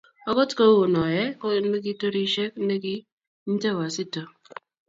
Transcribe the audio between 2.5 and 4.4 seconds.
ne kintee Wazito.